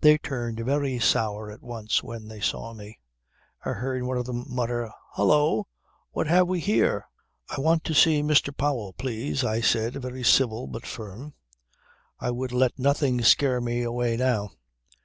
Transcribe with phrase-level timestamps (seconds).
[0.00, 3.00] They turned very sour at once when they saw me.
[3.64, 5.66] I heard one of them mutter 'Hullo!
[6.12, 7.06] What have we here?'
[7.48, 8.56] "'I want to see Mr.
[8.56, 11.34] Powell, please,' I said, very civil but firm;
[12.20, 14.52] I would let nothing scare me away now.